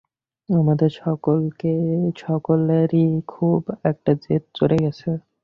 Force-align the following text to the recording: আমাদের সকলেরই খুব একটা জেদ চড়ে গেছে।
আমাদের 0.49 0.89
সকলেরই 2.23 3.05
খুব 3.27 3.59
একটা 3.83 4.11
জেদ 4.23 4.43
চড়ে 4.55 4.77
গেছে। 4.83 5.09